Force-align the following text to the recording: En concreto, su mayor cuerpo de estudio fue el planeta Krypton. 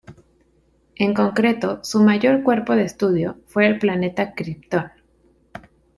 En 0.95 1.13
concreto, 1.13 1.81
su 1.83 2.01
mayor 2.01 2.41
cuerpo 2.41 2.75
de 2.75 2.85
estudio 2.85 3.37
fue 3.45 3.67
el 3.67 3.77
planeta 3.77 4.33
Krypton. 4.33 4.85